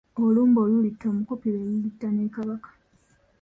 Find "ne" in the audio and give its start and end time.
2.11-2.23